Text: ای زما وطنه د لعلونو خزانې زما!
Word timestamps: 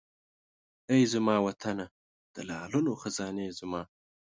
ای 0.91 1.01
زما 1.13 1.35
وطنه 1.47 1.85
د 2.35 2.35
لعلونو 2.49 2.91
خزانې 3.01 3.47
زما! 3.59 3.81